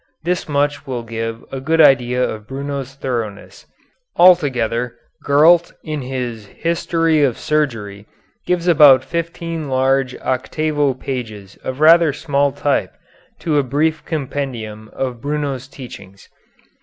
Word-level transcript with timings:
This 0.23 0.49
much 0.49 0.87
will 0.87 1.03
give 1.03 1.45
a 1.51 1.59
good 1.61 1.79
idea 1.79 2.23
of 2.27 2.47
Bruno's 2.47 2.95
thoroughness. 2.95 3.67
Altogether, 4.15 4.95
Gurlt, 5.23 5.73
in 5.83 6.01
his 6.01 6.47
"History 6.47 7.21
of 7.21 7.37
Surgery," 7.37 8.07
gives 8.47 8.67
about 8.67 9.03
fifteen 9.03 9.69
large 9.69 10.15
octavo 10.17 10.95
pages 10.95 11.55
of 11.63 11.79
rather 11.81 12.13
small 12.13 12.51
type 12.51 12.93
to 13.41 13.59
a 13.59 13.63
brief 13.63 14.03
compendium 14.03 14.89
of 14.91 15.21
Bruno's 15.21 15.67
teachings. 15.67 16.27